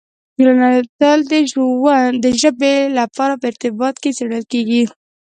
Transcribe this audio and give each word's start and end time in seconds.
ټولنه 0.35 0.67
تل 0.99 1.19
د 2.23 2.25
ژبې 2.41 2.75
سره 3.17 3.35
په 3.41 3.47
ارتباط 3.49 3.95
کې 4.01 4.09
څېړل 4.17 4.43
کېږي. 4.51 4.83